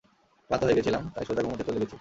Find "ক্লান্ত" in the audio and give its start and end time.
0.49-0.63